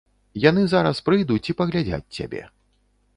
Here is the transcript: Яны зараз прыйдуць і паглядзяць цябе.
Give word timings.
Яны 0.43 0.61
зараз 0.73 1.01
прыйдуць 1.09 1.49
і 1.53 1.57
паглядзяць 1.59 2.11
цябе. 2.21 2.41